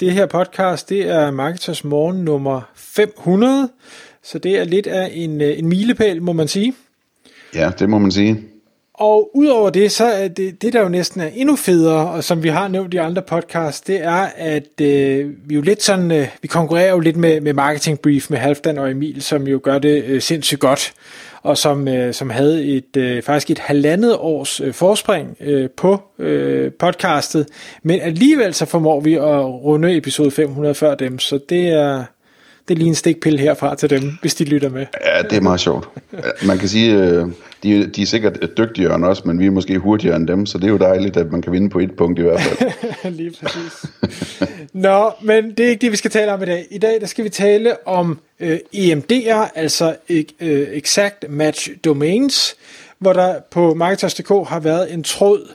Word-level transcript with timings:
Det 0.00 0.12
her 0.12 0.26
podcast, 0.26 0.88
det 0.88 1.08
er 1.08 1.30
Marketers 1.30 1.84
Morgen 1.84 2.24
nummer 2.24 2.60
500, 2.74 3.68
så 4.22 4.38
det 4.38 4.58
er 4.58 4.64
lidt 4.64 4.86
af 4.86 5.10
en, 5.12 5.40
øh, 5.40 5.58
en 5.58 5.68
milepæl, 5.68 6.22
må 6.22 6.32
man 6.32 6.48
sige. 6.48 6.74
Ja, 7.54 7.70
det 7.78 7.88
må 7.90 7.98
man 7.98 8.10
sige. 8.12 8.40
Og 8.94 9.30
udover 9.34 9.70
det, 9.70 9.92
så 9.92 10.04
er 10.04 10.28
det, 10.28 10.62
det 10.62 10.72
der 10.72 10.82
jo 10.82 10.88
næsten 10.88 11.20
er 11.20 11.26
endnu 11.34 11.56
federe, 11.56 12.10
og 12.10 12.24
som 12.24 12.42
vi 12.42 12.48
har 12.48 12.68
nævnt 12.68 12.94
i 12.94 12.96
andre 12.96 13.22
podcasts, 13.22 13.80
det 13.80 14.04
er, 14.04 14.28
at 14.36 14.80
øh, 14.80 15.30
vi 15.46 15.54
jo 15.54 15.60
lidt 15.60 15.82
sådan, 15.82 16.10
øh, 16.10 16.28
vi 16.42 16.48
konkurrerer 16.48 16.90
jo 16.90 17.00
lidt 17.00 17.16
med, 17.16 17.40
med 17.40 17.52
Marketing 17.52 18.00
Brief 18.00 18.30
med 18.30 18.38
Halfdan 18.38 18.78
og 18.78 18.90
Emil, 18.90 19.22
som 19.22 19.46
jo 19.46 19.60
gør 19.62 19.78
det 19.78 20.04
øh, 20.04 20.22
sindssygt 20.22 20.60
godt, 20.60 20.92
og 21.42 21.58
som, 21.58 21.88
øh, 21.88 22.14
som 22.14 22.30
havde 22.30 22.64
et 22.64 22.96
øh, 22.96 23.22
faktisk 23.22 23.50
et 23.50 23.58
halvandet 23.58 24.16
års 24.16 24.60
øh, 24.60 24.72
forspring 24.72 25.36
øh, 25.40 25.70
på 25.70 26.02
øh, 26.18 26.72
podcastet, 26.72 27.46
men 27.82 28.00
alligevel 28.00 28.54
så 28.54 28.66
formår 28.66 29.00
vi 29.00 29.14
at 29.14 29.44
runde 29.44 29.96
episode 29.96 30.30
500 30.30 30.74
før 30.74 30.94
dem, 30.94 31.18
så 31.18 31.38
det 31.48 31.68
er, 31.68 32.04
det 32.68 32.74
er 32.74 32.78
lige 32.78 32.88
en 32.88 32.94
stikpille 32.94 33.38
herfra 33.38 33.74
til 33.74 33.90
dem, 33.90 34.02
hvis 34.20 34.34
de 34.34 34.44
lytter 34.44 34.68
med. 34.68 34.86
Ja, 35.06 35.22
det 35.22 35.36
er 35.36 35.40
meget 35.40 35.60
sjovt. 35.60 35.88
Man 36.46 36.58
kan 36.58 36.68
sige, 36.68 36.94
øh, 36.94 37.26
de, 37.62 37.86
de 37.86 38.02
er 38.02 38.06
sikkert 38.06 38.38
dygtigere 38.58 38.94
end 38.94 39.04
os, 39.04 39.24
men 39.24 39.38
vi 39.38 39.46
er 39.46 39.50
måske 39.50 39.78
hurtigere 39.78 40.16
end 40.16 40.28
dem, 40.28 40.46
så 40.46 40.58
det 40.58 40.64
er 40.64 40.70
jo 40.70 40.76
dejligt, 40.76 41.16
at 41.16 41.32
man 41.32 41.42
kan 41.42 41.52
vinde 41.52 41.70
på 41.70 41.78
et 41.78 41.96
punkt 41.96 42.18
i 42.18 42.22
hvert 42.22 42.40
fald. 42.40 42.70
lige 43.18 43.32
præcis. 43.42 43.86
Nå, 44.72 45.10
men 45.22 45.50
det 45.50 45.66
er 45.66 45.70
ikke 45.70 45.80
det, 45.80 45.92
vi 45.92 45.96
skal 45.96 46.10
tale 46.10 46.32
om 46.32 46.42
i 46.42 46.46
dag. 46.46 46.66
I 46.70 46.78
dag 46.78 47.00
der 47.00 47.06
skal 47.06 47.24
vi 47.24 47.28
tale 47.28 47.88
om 47.88 48.18
øh, 48.40 48.58
EMD'er, 48.74 49.48
altså 49.54 49.96
øh, 50.08 50.24
øh, 50.40 50.68
Exact 50.72 51.30
Match 51.30 51.70
Domains, 51.84 52.56
hvor 52.98 53.12
der 53.12 53.40
på 53.50 53.74
Marketers.dk 53.74 54.28
har 54.28 54.60
været 54.60 54.92
en 54.92 55.02
tråd 55.02 55.54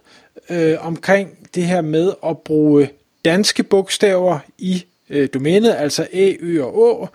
øh, 0.50 0.76
omkring 0.80 1.30
det 1.56 1.64
her 1.64 1.82
med 1.82 2.14
at 2.26 2.38
bruge 2.38 2.90
danske 3.26 3.64
bogstaver 3.64 4.40
i 4.58 4.86
øh, 5.10 5.30
domænet, 5.34 5.76
altså 5.78 6.08
A, 6.14 6.34
Ø 6.40 6.64
og 6.64 6.78
Å, 6.78 7.08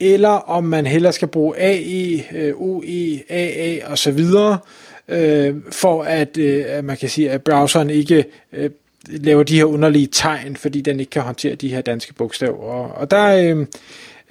eller 0.00 0.28
om 0.28 0.64
man 0.64 0.86
heller 0.86 1.10
skal 1.10 1.28
bruge 1.28 1.56
AE, 1.58 2.24
øh, 2.32 2.54
OE, 2.56 3.20
AA 3.28 3.90
og 3.90 3.98
så 3.98 4.10
videre, 4.10 4.58
øh, 5.08 5.54
for 5.72 6.02
at, 6.02 6.36
øh, 6.38 6.64
at 6.68 6.84
man 6.84 6.96
kan 6.96 7.08
sige, 7.08 7.30
at 7.30 7.42
browseren 7.42 7.90
ikke 7.90 8.24
øh, 8.52 8.70
laver 9.08 9.42
de 9.42 9.56
her 9.56 9.64
underlige 9.64 10.06
tegn, 10.06 10.56
fordi 10.56 10.80
den 10.80 11.00
ikke 11.00 11.10
kan 11.10 11.22
håndtere 11.22 11.54
de 11.54 11.68
her 11.68 11.80
danske 11.80 12.14
bogstaver. 12.14 12.58
Og, 12.58 12.90
og 12.94 13.10
der 13.10 13.56
øh, 13.56 13.66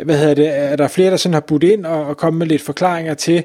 hvad 0.04 0.18
hedder 0.18 0.34
det, 0.34 0.58
er 0.58 0.76
der 0.76 0.88
flere, 0.88 1.12
der 1.12 1.18
sådan 1.18 1.34
har 1.34 1.42
budt 1.42 1.64
ind 1.64 1.86
og, 1.86 2.06
og 2.06 2.18
kommet 2.18 2.38
med 2.38 2.48
lidt 2.48 2.62
forklaringer 2.62 3.14
til, 3.14 3.44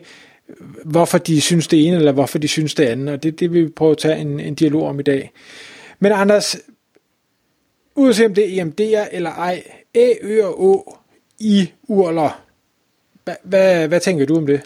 hvorfor 0.84 1.18
de 1.18 1.40
synes 1.40 1.68
det 1.68 1.86
ene, 1.86 1.96
eller 1.96 2.12
hvorfor 2.12 2.38
de 2.38 2.48
synes 2.48 2.74
det 2.74 2.84
andet, 2.84 3.14
og 3.14 3.22
det, 3.22 3.40
det 3.40 3.52
vil 3.52 3.64
vi 3.64 3.68
prøve 3.68 3.90
at 3.90 3.98
tage 3.98 4.18
en, 4.18 4.40
en 4.40 4.54
dialog 4.54 4.88
om 4.88 5.00
i 5.00 5.02
dag. 5.02 5.32
Men 5.98 6.12
Anders, 6.12 6.56
uanset 7.94 8.26
om 8.26 8.34
det 8.34 8.58
er 8.58 8.64
EMD'er 8.64 9.08
eller 9.12 9.30
ej, 9.30 9.62
A, 9.94 10.12
Ø 10.22 10.44
og 10.44 10.62
Å 10.64 10.96
i 11.38 11.72
urler, 11.88 12.42
hvad, 13.24 13.34
hvad, 13.42 13.88
hvad 13.88 14.00
tænker 14.00 14.26
du 14.26 14.36
om 14.36 14.46
det? 14.46 14.60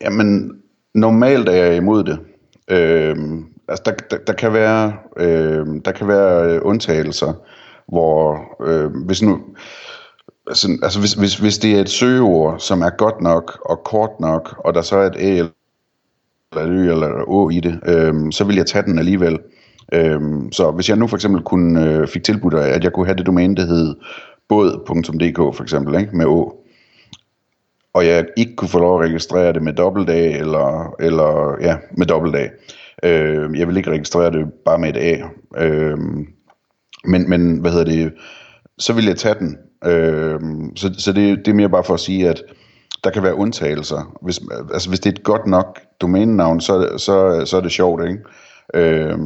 Jamen, 0.00 0.62
normalt 0.94 1.48
er 1.48 1.52
jeg 1.52 1.76
imod 1.76 2.04
det. 2.04 2.18
Øhm, 2.68 3.46
altså, 3.68 3.82
der, 3.84 3.92
der, 4.10 4.24
der 4.24 4.32
kan 4.32 4.52
være, 4.52 4.96
øhm, 5.16 5.82
der 5.82 5.92
kan 5.92 6.08
være 6.08 6.54
øh, 6.54 6.60
undtagelser, 6.62 7.32
hvor 7.88 8.38
øh, 8.66 8.90
hvis 9.06 9.22
nu, 9.22 9.40
altså, 10.46 10.78
altså 10.82 11.00
hvis, 11.00 11.12
hvis, 11.12 11.36
hvis 11.36 11.58
det 11.58 11.76
er 11.76 11.80
et 11.80 11.88
søgeord, 11.88 12.58
som 12.58 12.82
er 12.82 12.90
godt 12.90 13.20
nok 13.20 13.58
og 13.64 13.84
kort 13.84 14.20
nok, 14.20 14.60
og 14.64 14.74
der 14.74 14.82
så 14.82 14.96
er 14.96 15.06
et 15.06 15.16
æ 15.18 15.38
eller 15.38 15.52
et 16.56 16.70
Ø 16.70 16.92
eller 16.92 17.24
Å 17.28 17.48
i 17.50 17.60
det, 17.60 17.80
øh, 17.86 18.32
så 18.32 18.44
vil 18.44 18.56
jeg 18.56 18.66
tage 18.66 18.84
den 18.84 18.98
alligevel. 18.98 19.38
Øh, 19.92 20.20
så 20.52 20.70
hvis 20.70 20.88
jeg 20.88 20.96
nu 20.96 21.06
for 21.06 21.16
eksempel 21.16 21.42
kunne 21.42 21.84
øh, 21.84 22.08
fik 22.08 22.24
tilbudt, 22.24 22.54
at 22.54 22.84
jeg 22.84 22.92
kunne 22.92 23.06
have 23.06 23.16
det 23.16 23.26
domæne, 23.26 23.56
der 23.56 23.66
hed 23.66 23.94
båd.dk 24.48 25.36
for 25.56 25.62
eksempel, 25.62 26.00
ikke, 26.00 26.16
med 26.16 26.26
å, 26.26 26.64
og 27.94 28.06
jeg 28.06 28.26
ikke 28.36 28.56
kunne 28.56 28.68
få 28.68 28.78
lov 28.78 29.02
at 29.02 29.08
registrere 29.08 29.52
det 29.52 29.62
med 29.62 29.72
dobbelt 29.72 30.10
A, 30.10 30.38
eller, 30.38 30.94
eller 31.00 31.56
ja, 31.60 31.76
med 31.96 32.06
dobbelt 32.06 32.36
A. 32.36 32.48
Øh, 33.02 33.58
jeg 33.58 33.68
vil 33.68 33.76
ikke 33.76 33.90
registrere 33.90 34.30
det 34.30 34.52
bare 34.64 34.78
med 34.78 34.96
et 34.96 34.96
A. 34.96 35.28
Øh, 35.64 35.98
men, 37.04 37.30
men, 37.30 37.58
hvad 37.58 37.70
hedder 37.70 37.84
det, 37.84 38.12
så 38.78 38.92
vil 38.92 39.04
jeg 39.04 39.16
tage 39.16 39.34
den. 39.38 39.58
Øh, 39.84 40.40
så 40.76 40.94
så 40.98 41.12
det, 41.12 41.38
det 41.38 41.48
er 41.48 41.54
mere 41.54 41.68
bare 41.68 41.84
for 41.84 41.94
at 41.94 42.00
sige, 42.00 42.28
at 42.28 42.42
der 43.04 43.10
kan 43.10 43.22
være 43.22 43.34
undtagelser. 43.34 44.18
Hvis, 44.22 44.40
altså 44.72 44.88
hvis 44.88 45.00
det 45.00 45.10
er 45.10 45.16
et 45.16 45.24
godt 45.24 45.46
nok 45.46 45.78
domænenavn, 46.00 46.60
så, 46.60 46.88
så, 46.96 47.42
så 47.46 47.56
er 47.56 47.60
det 47.60 47.72
sjovt, 47.72 48.02
ikke? 48.08 48.18
Øh, 48.74 49.18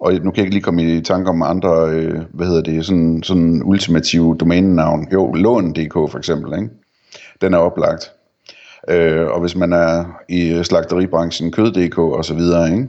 og 0.00 0.12
nu 0.12 0.30
kan 0.30 0.36
jeg 0.36 0.44
ikke 0.44 0.54
lige 0.54 0.62
komme 0.62 0.82
i 0.82 1.00
tanke 1.00 1.30
om 1.30 1.42
andre, 1.42 1.90
øh, 1.90 2.20
hvad 2.32 2.46
hedder 2.46 2.62
det, 2.62 2.86
sådan, 2.86 3.22
sådan 3.22 3.62
ultimative 3.64 4.36
domænenavn. 4.40 5.08
Jo, 5.12 5.32
lån.dk 5.32 5.92
for 5.92 6.18
eksempel, 6.18 6.52
ikke? 6.58 6.70
Den 7.40 7.54
er 7.54 7.58
oplagt. 7.58 8.12
Øh, 8.88 9.26
og 9.26 9.40
hvis 9.40 9.56
man 9.56 9.72
er 9.72 10.04
i 10.28 10.60
slagteribranchen, 10.62 11.52
kød.dk 11.52 11.98
og 11.98 12.24
så 12.24 12.34
videre, 12.34 12.70
ikke? 12.70 12.88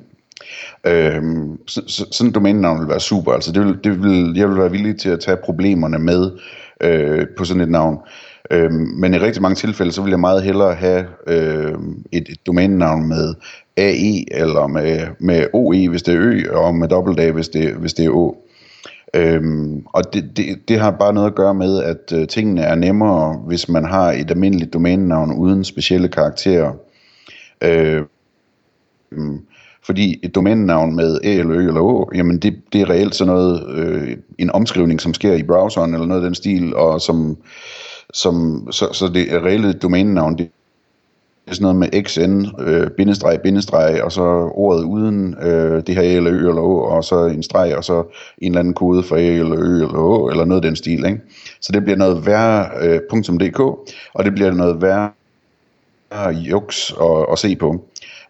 Øhm, 0.88 1.68
så, 1.68 1.82
så, 1.88 2.06
sådan 2.12 2.30
et 2.30 2.36
domænenavn 2.36 2.80
vil 2.80 2.90
være 2.90 3.00
super. 3.00 3.34
Altså 3.34 3.52
det 3.52 3.66
vil, 3.66 3.80
det 3.84 4.04
vil, 4.04 4.34
jeg 4.36 4.50
vil 4.50 4.58
være 4.58 4.72
villig 4.72 5.00
til 5.00 5.10
at 5.10 5.20
tage 5.20 5.38
problemerne 5.38 6.00
med 6.00 6.32
øh, 6.82 7.28
på 7.38 7.46
sådan 7.46 7.62
et 7.62 7.70
navn. 7.70 7.98
Øhm, 8.52 8.74
men 8.74 9.14
i 9.14 9.18
rigtig 9.18 9.42
mange 9.42 9.56
tilfælde, 9.56 9.92
så 9.92 10.02
vil 10.02 10.10
jeg 10.10 10.20
meget 10.20 10.44
hellere 10.44 10.74
have 10.74 11.06
øh, 11.28 11.74
et, 12.12 12.30
et 12.30 12.38
domænenavn 12.48 13.08
med 13.08 13.34
AE, 13.78 14.40
eller 14.40 14.68
med, 14.68 15.08
med 15.20 15.48
OE, 15.54 15.90
hvis 15.90 16.04
det 16.04 16.14
er 16.14 16.22
Ø, 16.22 16.42
og 16.52 16.76
med 16.76 16.88
dobbelt 16.88 17.20
A, 17.20 17.32
hvis 17.32 17.50
det, 17.50 17.74
hvis 17.74 17.94
det 17.94 18.06
er 18.06 18.10
Å. 18.10 18.38
Øhm, 19.16 19.86
og 19.86 20.14
det, 20.14 20.38
det, 20.38 20.46
det 20.68 20.80
har 20.80 20.92
bare 20.92 21.14
noget 21.14 21.28
at 21.28 21.36
gøre 21.36 21.54
med, 21.54 21.84
at 21.84 22.14
øh, 22.14 22.28
tingene 22.28 22.62
er 22.62 22.76
nemmere, 22.76 23.34
hvis 23.48 23.70
man 23.70 23.86
har 23.86 24.12
et 24.12 24.32
almindeligt 24.32 24.74
domænenavn 24.74 25.32
uden 25.32 25.64
specielle 25.64 26.08
karakterer. 26.08 26.74
Øh, 27.62 28.02
fordi 29.86 30.20
et 30.24 30.36
domænenavn 30.36 30.96
med 30.96 31.20
A 31.24 31.30
eller 31.30 31.56
Ø 31.56 31.68
eller 31.68 31.82
Å, 31.82 32.10
jamen 32.16 32.38
det, 32.38 32.56
det 32.74 32.82
er 32.82 32.90
reelt 32.90 33.16
sådan 33.16 33.34
noget, 33.34 33.70
øh, 33.70 34.18
en 34.38 34.52
omskrivning, 34.52 35.02
som 35.02 35.14
sker 35.14 35.34
i 35.34 35.44
browseren 35.44 35.94
eller 35.94 36.08
noget 36.08 36.22
af 36.22 36.26
den 36.26 36.36
stil, 36.36 36.76
og 36.76 37.02
som, 37.02 37.38
som 38.14 38.68
så, 38.72 38.90
så 38.94 39.08
det 39.08 39.28
reelle 39.32 39.74
domænenavn, 39.74 40.38
det 40.38 40.50
er 41.48 41.54
sådan 41.54 41.64
noget 41.64 41.76
med 41.76 42.04
xn, 42.04 42.46
øh, 42.60 42.90
bindestreg, 42.90 43.40
bindestreg, 43.42 44.04
og 44.04 44.12
så 44.12 44.22
ordet 44.54 44.84
uden 44.84 45.36
øh, 45.42 45.84
det 45.88 45.96
her 45.96 46.02
A 46.02 46.06
eller 46.06 46.34
Ø 46.34 46.38
eller 46.38 46.62
Å, 46.62 46.78
og 46.78 47.04
så 47.04 47.26
en 47.26 47.44
streg, 47.44 47.76
og 47.78 47.84
så 47.84 48.04
en 48.38 48.52
eller 48.52 48.60
anden 48.60 48.74
kode 48.74 49.04
for 49.04 49.16
A 49.16 49.22
eller 49.22 49.60
Ø 49.60 49.74
eller 49.74 50.00
Å, 50.00 50.30
eller 50.30 50.46
noget 50.46 50.64
af 50.64 50.70
den 50.70 50.76
stil, 50.76 51.06
ikke? 51.06 51.22
Så 51.62 51.72
det 51.72 51.84
bliver 51.84 51.98
noget 51.98 52.26
værre 52.26 52.70
øh, 52.82 53.00
.dk, 53.40 53.60
og 54.14 54.26
det 54.26 54.34
bliver 54.34 54.52
noget 54.52 54.82
værre 54.82 55.10
juks 56.32 56.94
at, 57.02 57.26
at 57.32 57.40
se 57.40 57.56
på. 57.56 57.86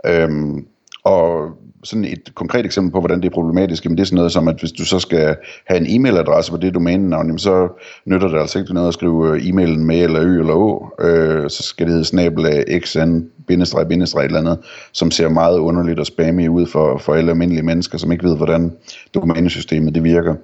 Øhm, 0.06 0.66
og 1.04 1.50
sådan 1.84 2.06
et 2.06 2.36
konkret 2.36 2.66
eksempel 2.66 2.92
på, 2.92 3.00
hvordan 3.00 3.22
det 3.22 3.26
er 3.26 3.34
problematisk, 3.34 3.86
jamen 3.86 3.98
det 3.98 4.02
er 4.02 4.06
sådan 4.06 4.16
noget 4.16 4.32
som, 4.32 4.48
at 4.48 4.60
hvis 4.60 4.72
du 4.72 4.86
så 4.86 5.00
skal 5.00 5.36
have 5.66 5.80
en 5.80 5.86
e-mailadresse 5.86 6.52
på 6.52 6.58
det 6.58 6.74
domænenavn, 6.74 7.40
så 7.40 7.68
nytter 8.06 8.28
det 8.28 8.40
altså 8.40 8.60
ikke 8.60 8.74
noget 8.74 8.88
at 8.88 8.94
skrive 8.94 9.36
øh, 9.36 9.46
e-mailen 9.46 9.86
med 9.86 10.00
eller 10.00 10.22
ø 10.22 10.40
eller 10.40 10.54
å, 10.54 10.96
øh, 11.00 11.50
så 11.50 11.64
skal 11.64 11.86
det 11.86 11.94
hedde 11.94 12.06
snabel 12.06 12.46
af 12.46 12.82
xn, 12.86 13.20
bindestreg, 13.48 13.88
bindestreg 13.88 14.26
eller 14.26 14.40
andet, 14.40 14.60
som 14.92 15.12
ser 15.12 15.30
meget 15.30 15.58
underligt 15.58 16.00
og 16.00 16.06
spammy 16.06 16.48
ud 16.48 16.66
for, 16.66 16.98
for 16.98 17.14
alle 17.14 17.32
almindelige 17.32 17.66
mennesker, 17.66 17.98
som 17.98 18.12
ikke 18.12 18.30
ved, 18.30 18.38
hvordan 18.38 18.72
domænesystemet 19.14 19.96
det 19.96 20.04
virker. 20.04 20.36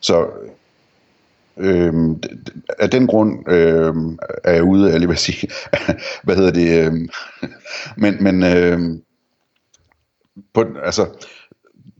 Så 0.00 0.26
Øh, 1.56 1.92
af 2.78 2.90
den 2.90 3.06
grund 3.06 3.48
øh, 3.48 3.94
er 4.44 4.52
jeg 4.52 4.62
ude, 4.62 4.94
eller 4.94 5.06
hvad 5.06 5.16
sige, 5.16 5.48
hvad 6.24 6.36
hedder 6.36 6.50
det, 6.50 6.86
øh, 6.86 6.92
men, 7.96 8.16
men 8.20 8.42
øh, 8.42 8.80
på, 10.54 10.64
altså, 10.84 11.06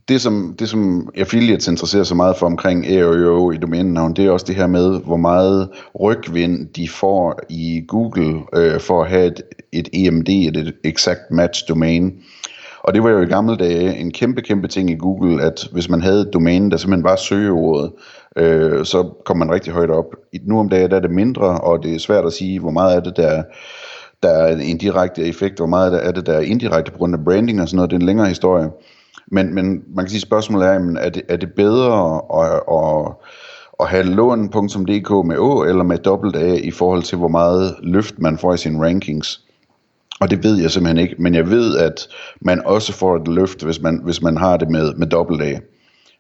det 0.09 0.21
som, 0.21 0.55
det 0.59 0.69
som 0.69 1.09
affiliates 1.17 1.69
interesserer 1.69 2.05
sig 2.05 2.17
meget 2.17 2.37
for 2.37 2.47
omkring 2.47 2.87
AOO 2.87 3.51
i 3.51 3.57
domænenavn, 3.57 4.15
det 4.17 4.27
er 4.27 4.31
også 4.31 4.47
det 4.47 4.57
her 4.57 4.67
med, 4.67 5.01
hvor 5.01 5.17
meget 5.17 5.69
rygvind 6.01 6.69
de 6.69 6.89
får 6.89 7.41
i 7.49 7.85
Google 7.89 8.41
øh, 8.55 8.81
for 8.81 9.03
at 9.03 9.11
have 9.11 9.27
et, 9.27 9.43
et 9.73 9.89
EMD, 9.93 10.29
et 10.29 10.75
exact 10.85 11.31
match 11.31 11.69
domain. 11.69 12.23
Og 12.83 12.95
det 12.95 13.03
var 13.03 13.11
jo 13.11 13.21
i 13.21 13.27
gamle 13.27 13.57
dage 13.57 13.97
en 13.97 14.11
kæmpe, 14.13 14.43
kæmpe 14.43 14.69
ting 14.69 14.91
i 14.91 14.95
Google, 14.95 15.43
at 15.43 15.69
hvis 15.73 15.89
man 15.89 16.03
havde 16.03 16.21
et 16.21 16.33
domæne, 16.33 16.71
der 16.71 16.77
simpelthen 16.77 17.05
var 17.05 17.17
søgeordet, 17.17 17.93
øh, 18.37 18.85
så 18.85 19.11
kom 19.25 19.37
man 19.37 19.51
rigtig 19.51 19.73
højt 19.73 19.91
op. 19.91 20.15
Nu 20.43 20.61
om 20.61 20.69
dagen 20.69 20.91
der 20.91 20.97
er 20.97 21.01
det 21.01 21.11
mindre, 21.11 21.61
og 21.61 21.83
det 21.83 21.95
er 21.95 21.99
svært 21.99 22.25
at 22.25 22.33
sige, 22.33 22.61
hvor 22.61 22.71
meget 22.71 22.97
af 22.97 23.03
det, 23.03 23.17
der, 23.17 23.43
der 24.23 24.29
er 24.29 24.57
en 24.57 24.79
direkte 24.79 25.23
effekt, 25.23 25.57
hvor 25.57 25.67
meget 25.67 26.07
er 26.07 26.13
det, 26.13 26.27
der 26.27 26.33
er 26.33 26.41
indirekte 26.41 26.93
på 26.93 26.99
grund 26.99 27.15
af 27.15 27.25
branding 27.25 27.61
og 27.61 27.69
sådan 27.69 27.77
noget. 27.77 27.91
Det 27.91 27.97
er 27.97 28.01
en 28.01 28.07
længere 28.07 28.29
historie. 28.29 28.71
Men, 29.27 29.55
men 29.55 29.83
man 29.95 30.05
kan 30.05 30.11
sige, 30.11 30.21
spørgsmålet 30.21 30.69
er, 30.69 30.73
jamen, 30.73 30.97
er, 30.97 31.09
det, 31.11 31.23
er 31.29 31.37
det 31.37 31.53
bedre 31.53 32.21
at, 32.35 32.61
at, 32.73 33.13
at 33.81 33.89
have 33.89 34.05
lån.dk 34.05 35.27
med 35.27 35.39
Å 35.39 35.63
eller 35.63 35.83
med 35.83 35.99
dobbelt 35.99 36.37
A 36.37 36.55
i 36.55 36.71
forhold 36.71 37.03
til, 37.03 37.19
hvor 37.19 37.29
meget 37.29 37.75
løft 37.83 38.19
man 38.19 38.39
får 38.39 38.55
i 38.55 38.59
sine 38.59 38.85
rankings? 38.87 39.41
Og 40.21 40.31
det 40.31 40.45
ved 40.45 40.61
jeg 40.61 40.71
simpelthen 40.71 40.99
ikke, 40.99 41.15
men 41.19 41.35
jeg 41.35 41.51
ved, 41.51 41.77
at 41.77 42.09
man 42.41 42.63
også 42.65 42.93
får 42.93 43.17
et 43.17 43.29
løft, 43.29 43.63
hvis 43.63 43.83
man, 43.83 44.01
hvis 44.05 44.23
man 44.23 44.37
har 44.37 44.57
det 44.57 44.71
med, 44.71 44.95
med 44.95 45.07
dobbelt 45.07 45.43
A. 45.43 45.59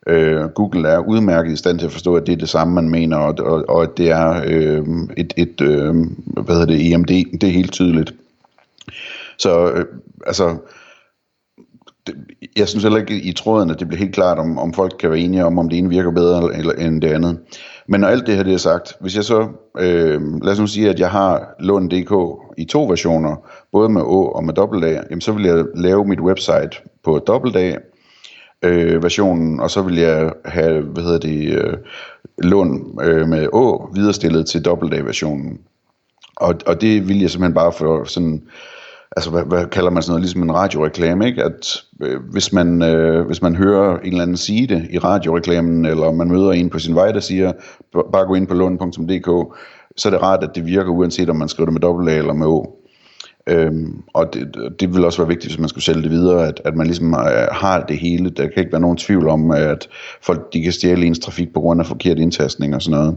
Øh, 0.08 0.44
Google 0.44 0.88
er 0.88 0.98
udmærket 0.98 1.52
i 1.52 1.56
stand 1.56 1.78
til 1.78 1.86
at 1.86 1.92
forstå, 1.92 2.16
at 2.16 2.26
det 2.26 2.32
er 2.32 2.36
det 2.36 2.48
samme, 2.48 2.74
man 2.74 2.88
mener, 2.88 3.16
og, 3.16 3.34
og, 3.38 3.64
og 3.68 3.82
at 3.82 3.90
det 3.96 4.10
er 4.10 4.42
øh, 4.46 4.86
et, 5.16 5.34
et 5.36 5.60
øh, 5.60 5.94
hvad 6.26 6.54
hedder 6.54 6.66
det, 6.66 6.92
EMD, 6.92 7.08
det 7.40 7.42
er 7.42 7.52
helt 7.52 7.72
tydeligt. 7.72 8.14
Så 9.38 9.70
øh, 9.72 9.84
altså, 10.26 10.56
det, 12.06 12.14
jeg 12.56 12.68
synes 12.68 12.82
heller 12.82 12.98
ikke 12.98 13.22
i 13.22 13.32
tråden, 13.32 13.70
at 13.70 13.80
det 13.80 13.88
bliver 13.88 13.98
helt 13.98 14.14
klart, 14.14 14.38
om, 14.38 14.58
om 14.58 14.72
folk 14.72 14.96
kan 14.98 15.10
være 15.10 15.18
enige 15.18 15.44
om, 15.44 15.58
om 15.58 15.68
det 15.68 15.78
ene 15.78 15.88
virker 15.88 16.10
bedre 16.10 16.56
eller, 16.56 16.72
end 16.72 17.02
det 17.02 17.08
andet. 17.08 17.38
Men 17.88 18.00
når 18.00 18.08
alt 18.08 18.26
det 18.26 18.36
her 18.36 18.42
det 18.42 18.54
er 18.54 18.58
sagt, 18.58 18.96
hvis 19.00 19.16
jeg 19.16 19.24
så, 19.24 19.48
øh, 19.78 20.42
lad 20.42 20.52
os 20.52 20.60
nu 20.60 20.66
sige, 20.66 20.90
at 20.90 21.00
jeg 21.00 21.10
har 21.10 21.54
lån.dk 21.58 22.12
i 22.58 22.64
to 22.64 22.84
versioner, 22.84 23.36
både 23.72 23.88
med 23.88 24.02
Å 24.02 24.22
og 24.22 24.44
med 24.44 24.54
dobbelt 24.54 24.84
A, 24.84 25.02
jamen 25.10 25.20
så 25.20 25.32
vil 25.32 25.44
jeg 25.44 25.64
lave 25.74 26.04
mit 26.04 26.20
website 26.20 26.82
på 27.04 27.18
dobbelt 27.18 27.56
A, 27.56 27.74
øh, 28.64 29.02
versionen, 29.02 29.60
og 29.60 29.70
så 29.70 29.82
vil 29.82 29.96
jeg 29.96 30.32
have, 30.44 30.80
hvad 30.82 31.02
hedder 31.02 31.18
det, 31.18 31.52
øh, 31.52 31.76
lån 32.38 32.98
øh, 33.02 33.28
med 33.28 33.48
Å 33.52 33.90
viderestillet 33.94 34.46
til 34.46 34.64
dobbelt 34.64 34.94
A 34.94 35.00
versionen. 35.00 35.58
Og, 36.36 36.54
og 36.66 36.80
det 36.80 37.08
vil 37.08 37.20
jeg 37.20 37.30
simpelthen 37.30 37.54
bare 37.54 37.72
for 37.72 38.04
sådan, 38.04 38.42
altså 39.16 39.30
hvad, 39.30 39.42
hvad 39.42 39.66
kalder 39.66 39.90
man 39.90 40.02
sådan 40.02 40.12
noget, 40.12 40.22
ligesom 40.22 40.42
en 40.42 40.54
radioreklame, 40.54 41.26
ikke? 41.26 41.44
At 41.44 41.76
øh, 42.02 42.20
hvis, 42.32 42.52
man, 42.52 42.82
øh, 42.82 43.26
hvis 43.26 43.42
man 43.42 43.56
hører 43.56 43.98
en 43.98 44.06
eller 44.06 44.22
anden 44.22 44.36
sige 44.36 44.66
det 44.66 44.88
i 44.90 44.98
radioreklamen, 44.98 45.84
eller 45.84 46.12
man 46.12 46.28
møder 46.28 46.52
en 46.52 46.70
på 46.70 46.78
sin 46.78 46.94
vej, 46.94 47.12
der 47.12 47.20
siger, 47.20 47.52
bare 48.12 48.26
gå 48.26 48.34
ind 48.34 48.46
på 48.46 48.54
lån.dk, 48.54 49.56
så 49.96 50.08
er 50.08 50.10
det 50.10 50.22
rart, 50.22 50.42
at 50.42 50.50
det 50.54 50.66
virker, 50.66 50.90
uanset 50.90 51.30
om 51.30 51.36
man 51.36 51.48
skriver 51.48 51.66
det 51.66 51.72
med 51.72 51.80
dobbelt 51.80 52.10
A 52.10 52.16
eller 52.16 52.32
med 52.32 52.46
Å. 52.46 52.79
Øhm, 53.50 54.02
og 54.12 54.34
det, 54.34 54.56
det 54.80 54.94
vil 54.94 55.04
også 55.04 55.18
være 55.18 55.28
vigtigt, 55.28 55.52
hvis 55.52 55.60
man 55.60 55.68
skulle 55.68 55.84
sælge 55.84 56.02
det 56.02 56.10
videre, 56.10 56.48
at, 56.48 56.60
at 56.64 56.76
man 56.76 56.86
ligesom 56.86 57.14
øh, 57.14 57.48
har 57.52 57.84
det 57.88 57.98
hele. 57.98 58.30
Der 58.30 58.42
kan 58.42 58.58
ikke 58.58 58.72
være 58.72 58.80
nogen 58.80 58.96
tvivl 58.96 59.28
om, 59.28 59.50
at 59.50 59.88
folk 60.22 60.52
de 60.52 60.62
kan 60.62 60.72
stjæle 60.72 61.06
ens 61.06 61.18
trafik 61.18 61.52
på 61.54 61.60
grund 61.60 61.80
af 61.80 61.86
forkert 61.86 62.18
indtastning 62.18 62.74
og 62.74 62.82
sådan 62.82 62.98
noget. 62.98 63.16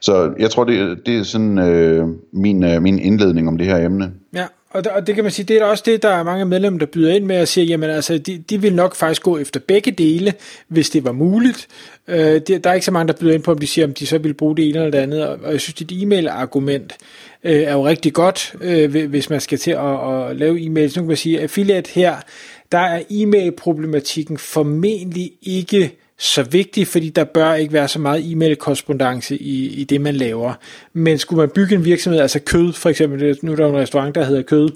Så 0.00 0.32
jeg 0.38 0.50
tror, 0.50 0.64
det, 0.64 1.06
det 1.06 1.18
er 1.18 1.22
sådan 1.22 1.58
øh, 1.58 2.08
min, 2.32 2.64
øh, 2.64 2.82
min 2.82 2.98
indledning 2.98 3.48
om 3.48 3.58
det 3.58 3.66
her 3.66 3.86
emne. 3.86 4.12
Ja, 4.34 4.46
og, 4.70 4.82
og 4.90 5.06
det 5.06 5.14
kan 5.14 5.24
man 5.24 5.30
sige, 5.30 5.46
det 5.46 5.56
er 5.56 5.64
også 5.64 5.82
det, 5.86 6.02
der 6.02 6.08
er 6.08 6.22
mange 6.22 6.44
medlemmer, 6.44 6.78
der 6.78 6.86
byder 6.86 7.14
ind 7.14 7.24
med 7.24 7.40
og 7.40 7.48
siger, 7.48 7.64
jamen 7.64 7.90
altså, 7.90 8.18
de, 8.18 8.38
de 8.38 8.60
vil 8.60 8.74
nok 8.74 8.94
faktisk 8.94 9.22
gå 9.22 9.38
efter 9.38 9.60
begge 9.60 9.90
dele, 9.90 10.34
hvis 10.68 10.90
det 10.90 11.04
var 11.04 11.12
muligt. 11.12 11.68
Øh, 12.08 12.40
det, 12.46 12.64
der 12.64 12.70
er 12.70 12.74
ikke 12.74 12.86
så 12.86 12.92
mange, 12.92 13.12
der 13.12 13.18
byder 13.20 13.34
ind 13.34 13.42
på, 13.42 13.50
om 13.50 13.58
de 13.58 13.66
siger, 13.66 13.86
om 13.86 13.94
de 13.94 14.06
så 14.06 14.18
vil 14.18 14.34
bruge 14.34 14.56
det 14.56 14.68
ene 14.68 14.78
eller 14.78 14.90
det 14.90 14.98
andet, 14.98 15.28
og, 15.28 15.38
og 15.42 15.52
jeg 15.52 15.60
synes, 15.60 15.74
dit 15.74 16.02
e-mail-argument 16.02 16.96
øh, 17.44 17.60
er 17.60 17.72
jo 17.72 17.86
rigtig 17.86 18.12
godt, 18.12 18.54
øh, 18.60 19.06
hvis 19.06 19.30
man 19.30 19.40
skal 19.40 19.58
til 19.58 19.70
at, 19.70 20.28
at 20.30 20.36
lave 20.36 20.60
e-mails. 20.60 20.96
Nu 20.96 21.02
kan 21.02 21.06
man 21.06 21.16
sige, 21.16 21.36
at 21.36 21.42
affiliate 21.42 21.90
her, 21.90 22.16
der 22.72 22.78
er 22.78 23.02
e-mail-problematikken 23.10 24.38
formentlig 24.38 25.32
ikke 25.42 25.96
så 26.20 26.42
vigtig, 26.42 26.86
fordi 26.86 27.08
der 27.08 27.24
bør 27.24 27.54
ikke 27.54 27.72
være 27.72 27.88
så 27.88 27.98
meget 27.98 28.32
e-mail-korrespondence 28.32 29.36
i, 29.36 29.80
i 29.80 29.84
det, 29.84 30.00
man 30.00 30.14
laver. 30.14 30.54
Men 30.92 31.18
skulle 31.18 31.38
man 31.38 31.50
bygge 31.54 31.74
en 31.74 31.84
virksomhed, 31.84 32.20
altså 32.20 32.40
kød 32.40 32.72
for 32.72 32.88
eksempel, 32.88 33.38
nu 33.42 33.52
er 33.52 33.56
der 33.56 33.68
en 33.68 33.76
restaurant, 33.76 34.14
der 34.14 34.24
hedder 34.24 34.42
kød, 34.42 34.70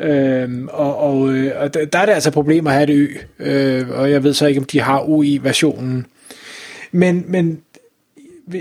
Øhm, 0.00 0.68
og, 0.72 0.96
og, 0.96 1.32
øh, 1.32 1.52
og 1.56 1.74
der 1.74 1.98
er 1.98 2.06
det 2.06 2.12
altså 2.12 2.30
problemer 2.30 2.70
at 2.70 2.76
have 2.76 2.90
et 2.90 2.94
ø, 2.94 3.08
øh, 3.38 3.90
og 3.90 4.10
jeg 4.10 4.24
ved 4.24 4.34
så 4.34 4.46
ikke, 4.46 4.60
om 4.60 4.64
de 4.64 4.80
har 4.80 5.02
UI-versionen. 5.02 6.06
Men, 6.92 7.24
men 7.28 7.62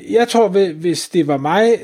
jeg 0.10 0.28
tror, 0.28 0.48
hvis 0.74 1.10
det 1.10 1.28
var 1.28 1.38
mig, 1.38 1.80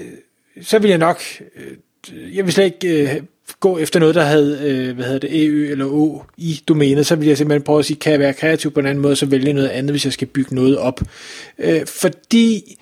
så 0.61 0.79
ville 0.79 0.89
jeg 0.89 0.97
nok, 0.97 1.21
øh, 1.55 2.35
jeg 2.35 2.45
vil 2.45 2.53
slet 2.53 2.65
ikke 2.65 3.13
øh, 3.15 3.21
gå 3.59 3.77
efter 3.77 3.99
noget, 3.99 4.15
der 4.15 4.23
havde, 4.23 4.59
øh, 4.63 4.95
hvad 4.95 5.05
hedder 5.05 5.19
det, 5.19 5.45
EU 5.45 5.71
eller 5.71 5.85
O 5.85 6.21
i 6.37 6.61
domænet, 6.67 7.05
så 7.05 7.15
ville 7.15 7.29
jeg 7.29 7.37
simpelthen 7.37 7.63
prøve 7.63 7.79
at 7.79 7.85
sige, 7.85 7.97
kan 7.97 8.11
jeg 8.11 8.19
være 8.19 8.33
kreativ 8.33 8.71
på 8.71 8.79
en 8.79 8.85
anden 8.85 9.01
måde, 9.01 9.15
så 9.15 9.25
vælge 9.25 9.53
noget 9.53 9.67
andet, 9.67 9.91
hvis 9.91 10.05
jeg 10.05 10.13
skal 10.13 10.27
bygge 10.27 10.55
noget 10.55 10.77
op. 10.77 11.01
Øh, 11.59 11.85
fordi 11.85 12.77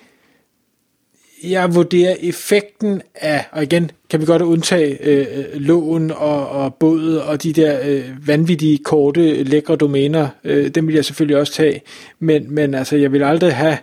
jeg 1.44 1.74
vurderer 1.74 2.16
effekten 2.20 3.02
af, 3.14 3.44
og 3.52 3.62
igen 3.62 3.90
kan 4.10 4.20
vi 4.20 4.26
godt 4.26 4.42
undtage 4.42 4.98
øh, 5.06 5.26
øh 5.38 5.44
lån 5.54 6.10
og, 6.10 6.48
og 6.48 6.74
båd 6.74 7.16
og 7.16 7.42
de 7.42 7.52
der 7.52 7.80
øh, 7.88 8.28
vanvittige, 8.28 8.78
korte, 8.78 9.42
lækre 9.42 9.76
domæner, 9.76 10.28
øh, 10.44 10.68
dem 10.68 10.86
vil 10.86 10.94
jeg 10.94 11.04
selvfølgelig 11.04 11.36
også 11.36 11.52
tage, 11.52 11.80
men, 12.18 12.54
men 12.54 12.74
altså, 12.74 12.96
jeg 12.96 13.12
vil 13.12 13.22
aldrig 13.22 13.54
have 13.54 13.78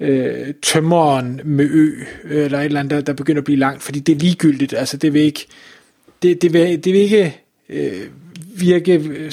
øh, 0.00 0.54
tømmeren 0.62 1.40
med 1.44 1.64
ø, 1.64 1.90
øh, 2.24 2.44
eller 2.44 2.58
et 2.58 2.64
eller 2.64 2.80
andet, 2.80 2.90
der, 2.90 3.00
der 3.00 3.12
begynder 3.12 3.40
at 3.40 3.44
blive 3.44 3.58
langt, 3.58 3.82
fordi 3.82 4.00
det 4.00 4.14
er 4.14 4.18
ligegyldigt, 4.18 4.74
altså 4.74 4.96
det 4.96 5.14
vil 5.14 5.22
ikke, 5.22 5.46
det, 6.24 6.42
det 6.42 6.52
vil, 6.52 6.84
det 6.84 6.92
vil 6.92 7.00
ikke 7.00 7.36
øh, 7.68 8.08
virke, 8.58 8.94
øh, 8.94 9.32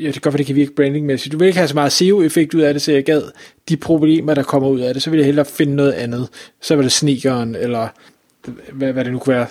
ja, 0.00 0.06
det 0.06 0.12
kan 0.12 0.20
godt 0.22 0.38
det 0.38 0.46
kan 0.46 0.56
virke 0.56 0.74
brandingmæssigt, 0.74 1.32
du 1.32 1.38
vil 1.38 1.46
ikke 1.46 1.58
have 1.58 1.68
så 1.68 1.74
meget 1.74 1.92
SEO-effekt 1.92 2.54
ud 2.54 2.60
af 2.60 2.74
det, 2.74 2.82
så 2.82 2.92
jeg 2.92 3.04
gad 3.04 3.22
de 3.68 3.76
problemer, 3.76 4.34
der 4.34 4.42
kommer 4.42 4.68
ud 4.68 4.80
af 4.80 4.94
det, 4.94 5.02
så 5.02 5.10
vil 5.10 5.16
jeg 5.16 5.26
hellere 5.26 5.44
finde 5.44 5.74
noget 5.74 5.92
andet. 5.92 6.28
Så 6.60 6.76
var 6.76 6.82
det 6.82 6.92
sneakeren, 6.92 7.54
eller 7.54 7.88
hvad, 8.72 8.92
hvad 8.92 9.04
det 9.04 9.12
nu 9.12 9.18
kunne 9.18 9.34
være. 9.34 9.46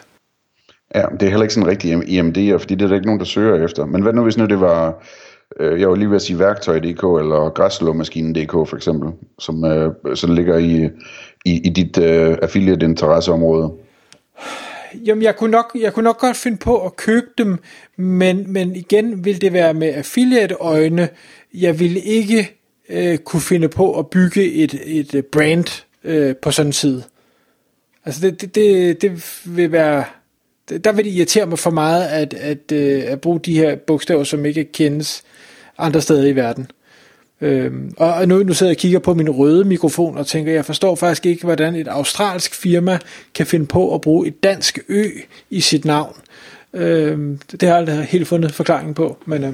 Ja, 0.95 1.05
det 1.19 1.23
er 1.23 1.29
heller 1.29 1.43
ikke 1.43 1.53
sådan 1.53 1.69
rigtig 1.69 1.93
IMD'er, 1.93 2.57
fordi 2.57 2.75
det 2.75 2.81
er 2.81 2.87
der 2.87 2.95
ikke 2.95 3.05
nogen, 3.05 3.19
der 3.19 3.25
søger 3.25 3.65
efter. 3.65 3.85
Men 3.85 4.01
hvad 4.01 4.13
nu, 4.13 4.23
hvis 4.23 4.37
nu 4.37 4.45
det 4.45 4.59
var, 4.59 5.03
øh, 5.59 5.79
jeg 5.79 5.89
var 5.89 5.95
lige 5.95 6.09
ved 6.09 6.15
at 6.15 6.21
sige 6.21 6.39
værktøj.dk, 6.39 7.03
eller 7.03 7.49
græsslåmaskinen.dk 7.49 8.51
for 8.51 8.75
eksempel, 8.75 9.09
som, 9.39 9.65
øh, 9.65 9.91
sådan 10.15 10.35
ligger 10.35 10.57
i, 10.57 10.89
i, 11.45 11.61
i 11.67 11.69
dit 11.69 11.97
øh, 11.97 12.37
affiliate-interesseområde? 12.41 13.71
Jamen, 15.05 15.23
jeg 15.23 15.35
kunne, 15.35 15.51
nok, 15.51 15.71
jeg 15.79 15.93
kunne 15.93 16.03
nok 16.03 16.19
godt 16.19 16.37
finde 16.37 16.57
på 16.57 16.85
at 16.85 16.95
købe 16.95 17.27
dem, 17.37 17.57
men, 17.95 18.53
men 18.53 18.75
igen 18.75 19.25
vil 19.25 19.41
det 19.41 19.53
være 19.53 19.73
med 19.73 19.93
affiliate-øjne. 19.93 21.09
Jeg 21.53 21.79
vil 21.79 22.01
ikke 22.03 22.57
øh, 22.89 23.17
kunne 23.17 23.41
finde 23.41 23.69
på 23.69 23.99
at 23.99 24.09
bygge 24.09 24.53
et, 24.53 24.81
et 24.85 25.25
brand 25.25 25.85
øh, 26.03 26.35
på 26.35 26.51
sådan 26.51 26.69
en 26.69 26.73
side. 26.73 27.03
Altså, 28.05 28.21
det, 28.21 28.41
det, 28.41 28.55
det, 28.55 29.01
det 29.01 29.41
vil 29.45 29.71
være... 29.71 30.03
Der 30.83 30.91
vil 30.91 31.05
det 31.05 31.11
irritere 31.11 31.45
mig 31.45 31.59
for 31.59 31.69
meget 31.69 32.05
at, 32.05 32.33
at, 32.33 32.71
at, 32.71 33.03
at 33.03 33.21
bruge 33.21 33.39
de 33.39 33.57
her 33.57 33.75
bogstaver, 33.75 34.23
som 34.23 34.45
ikke 34.45 34.63
kendes 34.63 35.23
andre 35.77 36.01
steder 36.01 36.27
i 36.27 36.35
verden. 36.35 36.71
Øhm, 37.41 37.93
og 37.97 38.27
nu, 38.27 38.43
nu 38.43 38.53
sidder 38.53 38.69
jeg 38.69 38.77
og 38.77 38.79
kigger 38.79 38.99
på 38.99 39.13
min 39.13 39.29
røde 39.29 39.65
mikrofon 39.65 40.17
og 40.17 40.27
tænker, 40.27 40.53
jeg 40.53 40.65
forstår 40.65 40.95
faktisk 40.95 41.25
ikke, 41.25 41.43
hvordan 41.43 41.75
et 41.75 41.87
australsk 41.87 42.55
firma 42.55 42.99
kan 43.35 43.45
finde 43.45 43.65
på 43.65 43.95
at 43.95 44.01
bruge 44.01 44.27
et 44.27 44.43
dansk 44.43 44.79
ø 44.89 45.09
i 45.49 45.61
sit 45.61 45.85
navn. 45.85 46.15
Øhm, 46.73 47.39
det 47.51 47.61
har 47.61 47.67
jeg 47.67 47.77
aldrig 47.77 48.05
helt 48.05 48.27
fundet 48.27 48.51
forklaringen 48.51 48.93
på, 48.93 49.17
men, 49.25 49.43
øh, 49.43 49.53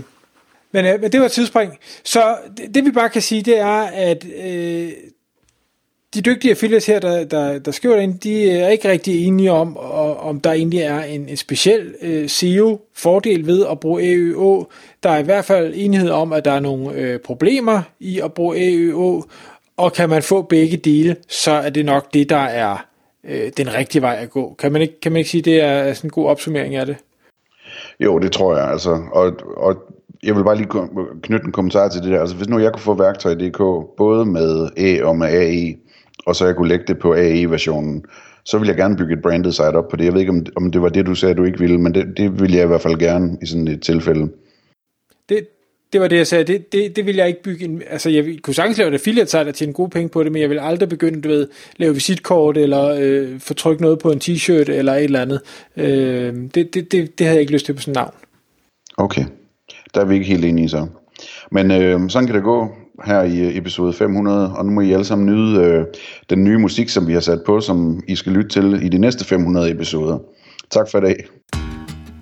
men, 0.71 0.85
øh, 0.85 1.01
men 1.01 1.11
det 1.11 1.19
var 1.19 1.25
et 1.25 1.31
tidsspring. 1.31 1.73
Så 2.03 2.37
det, 2.57 2.75
det 2.75 2.85
vi 2.85 2.91
bare 2.91 3.09
kan 3.09 3.21
sige, 3.21 3.41
det 3.41 3.59
er, 3.59 3.81
at 3.83 4.25
øh, 4.45 4.91
de 6.13 6.21
dygtige 6.21 6.51
affiliates 6.51 6.85
her, 6.85 6.99
der, 6.99 7.23
der, 7.23 7.59
der 7.59 7.71
skriver 7.71 7.95
ind, 7.95 8.19
de 8.19 8.51
er 8.51 8.69
ikke 8.69 8.89
rigtig 8.89 9.25
enige 9.25 9.51
om, 9.51 9.77
om 10.19 10.39
der 10.39 10.51
egentlig 10.51 10.79
er 10.79 11.03
en, 11.03 11.29
en 11.29 11.37
speciel 11.37 11.95
øh, 12.01 12.29
SEO-fordel 12.29 13.47
ved 13.47 13.65
at 13.71 13.79
bruge 13.79 14.01
AØO. 14.01 14.65
Der 15.03 15.09
er 15.09 15.17
i 15.17 15.23
hvert 15.23 15.45
fald 15.45 15.73
enighed 15.75 16.09
om, 16.09 16.33
at 16.33 16.45
der 16.45 16.51
er 16.51 16.59
nogle 16.59 16.93
øh, 16.93 17.19
problemer 17.19 17.81
i 17.99 18.19
at 18.19 18.33
bruge 18.33 18.57
AØO, 18.57 19.23
og 19.77 19.93
kan 19.93 20.09
man 20.09 20.23
få 20.23 20.41
begge 20.41 20.77
dele, 20.77 21.15
så 21.27 21.51
er 21.51 21.69
det 21.69 21.85
nok 21.85 22.13
det, 22.13 22.29
der 22.29 22.35
er 22.43 22.85
øh, 23.23 23.51
den 23.57 23.73
rigtige 23.73 24.01
vej 24.01 24.17
at 24.21 24.29
gå. 24.29 24.55
Kan 24.59 24.71
man 24.71 24.81
ikke, 24.81 24.99
kan 24.99 25.11
man 25.11 25.19
ikke 25.19 25.29
sige, 25.29 25.41
det 25.41 25.61
er 25.61 25.93
sådan 25.93 26.07
en 26.07 26.11
god 26.11 26.27
opsummering 26.27 26.75
af 26.75 26.85
det? 26.85 26.95
Jo, 27.99 28.19
det 28.19 28.31
tror 28.31 28.57
jeg. 28.57 28.67
Altså. 28.67 29.01
Og, 29.11 29.33
og 29.57 29.75
jeg 30.23 30.35
vil 30.35 30.43
bare 30.43 30.57
lige 30.57 30.69
knytte 31.21 31.45
en 31.45 31.51
kommentar 31.51 31.89
til 31.89 32.01
det 32.01 32.11
der. 32.11 32.19
Altså, 32.19 32.35
hvis 32.35 32.49
nu 32.49 32.59
jeg 32.59 32.71
kunne 32.71 32.81
få 32.81 32.93
værktøj.dk, 32.93 33.57
både 33.97 34.25
med 34.25 34.69
A 34.77 35.03
og 35.03 35.15
med 35.17 35.27
AE, 35.27 35.75
og 36.25 36.35
så 36.35 36.45
jeg 36.45 36.55
kunne 36.55 36.69
lægge 36.69 36.85
det 36.87 36.99
på 36.99 37.13
AE-versionen, 37.13 38.05
så 38.45 38.57
vil 38.57 38.67
jeg 38.67 38.75
gerne 38.77 38.97
bygge 38.97 39.13
et 39.13 39.21
branded 39.21 39.51
site 39.51 39.63
op 39.63 39.87
på 39.87 39.95
det. 39.95 40.05
Jeg 40.05 40.13
ved 40.13 40.19
ikke, 40.19 40.31
om, 40.31 40.45
om 40.55 40.71
det 40.71 40.81
var 40.81 40.89
det, 40.89 41.05
du 41.05 41.15
sagde, 41.15 41.35
du 41.35 41.43
ikke 41.43 41.59
ville, 41.59 41.77
men 41.77 41.93
det, 41.93 42.17
det 42.17 42.41
vil 42.41 42.53
jeg 42.53 42.63
i 42.63 42.67
hvert 42.67 42.81
fald 42.81 42.99
gerne 42.99 43.37
i 43.41 43.45
sådan 43.45 43.67
et 43.67 43.81
tilfælde. 43.81 44.29
Det, 45.29 45.47
det 45.93 46.01
var 46.01 46.07
det, 46.07 46.17
jeg 46.17 46.27
sagde. 46.27 46.43
Det, 46.43 46.71
det, 46.71 46.95
det 46.95 47.05
vil 47.05 47.15
jeg 47.15 47.27
ikke 47.27 47.43
bygge 47.43 47.65
en... 47.65 47.81
Altså, 47.89 48.09
jeg 48.09 48.37
kunne 48.41 48.53
sagtens 48.53 48.77
lave 48.77 48.87
et 48.87 48.93
affiliate 48.93 49.31
site 49.31 49.47
og 49.47 49.55
tjene 49.55 49.73
gode 49.73 49.89
penge 49.89 50.09
på 50.09 50.23
det, 50.23 50.31
men 50.31 50.41
jeg 50.41 50.49
vil 50.49 50.59
aldrig 50.59 50.89
begynde, 50.89 51.21
du 51.21 51.29
ved, 51.29 51.47
lave 51.77 51.93
visitkort 51.93 52.57
eller 52.57 52.97
øh, 52.99 53.39
få 53.39 53.53
trykt 53.53 53.81
noget 53.81 53.99
på 53.99 54.11
en 54.11 54.21
t-shirt 54.23 54.71
eller 54.71 54.93
et 54.93 55.03
eller 55.03 55.21
andet. 55.21 55.41
Øh, 55.77 56.35
det, 56.55 56.73
det, 56.73 56.91
det, 56.91 57.19
det 57.19 57.25
havde 57.25 57.35
jeg 57.35 57.41
ikke 57.41 57.53
lyst 57.53 57.65
til 57.65 57.73
på 57.73 57.81
sådan 57.81 57.91
en 57.91 57.95
navn. 57.95 58.13
Okay. 58.97 59.25
Der 59.93 60.01
er 60.01 60.05
vi 60.05 60.13
ikke 60.13 60.27
helt 60.27 60.45
enige 60.45 60.69
så. 60.69 60.87
Men 61.51 61.71
øh, 61.71 62.09
sådan 62.09 62.27
kan 62.27 62.35
det 62.35 62.43
gå 62.43 62.69
her 63.05 63.23
i 63.23 63.39
øh, 63.39 63.57
episode 63.57 63.93
500, 63.93 64.53
og 64.53 64.65
nu 64.65 64.71
må 64.71 64.81
I 64.81 64.91
alle 64.91 65.05
sammen 65.05 65.25
nyde 65.25 65.63
øh, 65.63 65.85
den 66.29 66.43
nye 66.43 66.57
musik, 66.57 66.89
som 66.89 67.07
vi 67.07 67.13
har 67.13 67.19
sat 67.19 67.39
på, 67.45 67.61
som 67.61 68.03
I 68.07 68.15
skal 68.15 68.31
lytte 68.31 68.49
til 68.49 68.85
i 68.85 68.89
de 68.89 68.97
næste 68.97 69.25
500 69.25 69.71
episoder. 69.71 70.17
Tak 70.71 70.91
for 70.91 70.97
i 70.97 71.01
dag. 71.01 71.25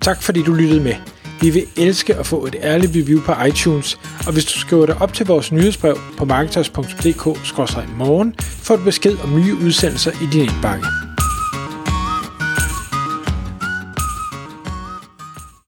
Tak 0.00 0.22
fordi 0.22 0.42
du 0.42 0.52
lyttede 0.52 0.82
med. 0.82 0.94
Vi 1.40 1.50
vil 1.50 1.62
elske 1.76 2.14
at 2.14 2.26
få 2.26 2.46
et 2.46 2.56
ærligt 2.62 2.92
review 2.96 3.20
på 3.20 3.32
iTunes, 3.48 3.98
og 4.26 4.32
hvis 4.32 4.44
du 4.44 4.58
skriver 4.58 4.86
dig 4.86 4.96
op 5.00 5.12
til 5.12 5.26
vores 5.26 5.52
nyhedsbrev 5.52 5.98
på 6.18 6.24
marketers.dk-morgen, 6.24 8.34
får 8.38 8.76
du 8.76 8.84
besked 8.84 9.16
om 9.24 9.40
nye 9.40 9.54
udsendelser 9.54 10.10
i 10.10 10.26
din 10.32 10.42
indbakke. 10.42 11.07